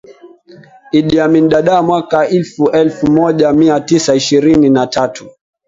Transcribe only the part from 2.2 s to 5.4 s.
lfu elfu moja mia tisa ishirini na tatu